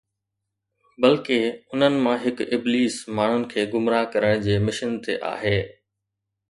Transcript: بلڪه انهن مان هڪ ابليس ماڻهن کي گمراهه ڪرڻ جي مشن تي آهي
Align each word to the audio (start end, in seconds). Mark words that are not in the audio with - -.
بلڪه 1.01 1.37
انهن 1.73 1.93
مان 2.05 2.17
هڪ 2.25 2.37
ابليس 2.57 2.95
ماڻهن 3.19 3.43
کي 3.53 3.61
گمراهه 3.77 4.11
ڪرڻ 4.15 4.35
جي 4.49 4.55
مشن 4.67 4.91
تي 5.05 5.21
آهي 5.35 5.59